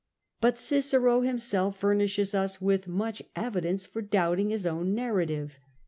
But 0.39 0.57
Cicero 0.57 1.21
himself 1.21 1.77
furnishes 1.79 2.33
us 2.33 2.59
with 2.59 2.87
much 2.87 3.21
evidence 3.35 3.85
for 3.85 4.01
doubting 4.01 4.49
his 4.49 4.65
own 4.65 4.95
narrative. 4.95 5.59